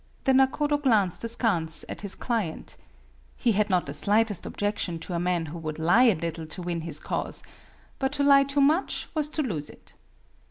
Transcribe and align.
The 0.23 0.33
nakodo 0.33 0.79
glanced 0.79 1.23
askance 1.23 1.85
at 1.87 2.01
his 2.01 2.15
client. 2.15 2.75
He 3.37 3.51
had 3.51 3.69
not 3.69 3.85
the 3.85 3.93
slightest 3.93 4.47
objection 4.47 4.97
to 4.97 5.13
a 5.13 5.19
man 5.19 5.45
who 5.45 5.59
would 5.59 5.77
lie 5.77 6.05
a 6.05 6.15
little 6.15 6.47
to 6.47 6.61
win 6.63 6.81
his 6.81 6.99
cause, 6.99 7.43
but 7.99 8.11
to 8.13 8.23
lie 8.23 8.45
too 8.45 8.61
much 8.61 9.07
was 9.13 9.29
to 9.29 9.43
lose 9.43 9.69
it. 9.69 9.93